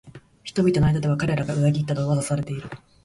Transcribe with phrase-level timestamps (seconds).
[0.43, 2.63] 人々の間では彼らが裏切ったと噂されている